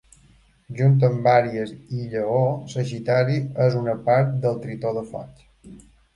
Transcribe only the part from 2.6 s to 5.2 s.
Sagitari és una part del Tritó de